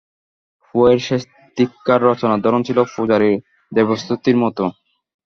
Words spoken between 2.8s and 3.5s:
পূজারির